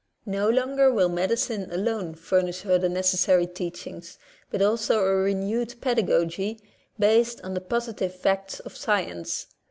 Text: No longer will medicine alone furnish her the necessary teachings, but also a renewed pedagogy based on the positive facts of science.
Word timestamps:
No 0.25 0.49
longer 0.49 0.91
will 0.91 1.09
medicine 1.09 1.71
alone 1.71 2.15
furnish 2.15 2.61
her 2.61 2.79
the 2.79 2.89
necessary 2.89 3.45
teachings, 3.45 4.17
but 4.49 4.59
also 4.59 4.99
a 5.05 5.13
renewed 5.13 5.75
pedagogy 5.79 6.59
based 6.97 7.39
on 7.41 7.53
the 7.53 7.61
positive 7.61 8.15
facts 8.15 8.59
of 8.61 8.75
science. 8.75 9.45